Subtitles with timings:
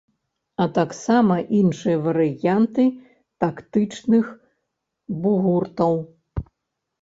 [0.63, 2.85] А таксама іншыя варыянты
[3.45, 4.25] тактычных
[5.27, 5.93] бугуртаў.